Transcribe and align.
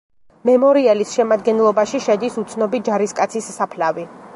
მემორიალის 0.49 1.11
შემადგენლობაში 1.19 2.03
შედის 2.09 2.43
უცნობი 2.47 2.85
ჯარისკაცის 2.91 3.57
საფლავი. 3.61 4.15